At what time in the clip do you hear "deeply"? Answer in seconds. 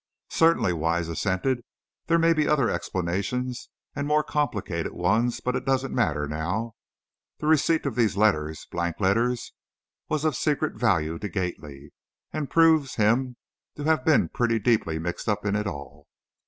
14.57-14.97